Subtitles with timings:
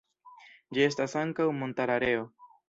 [0.77, 2.27] Ĝi estas ankaŭ montara areo.